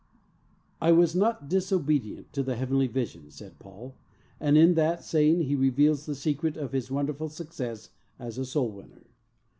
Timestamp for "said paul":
3.29-3.93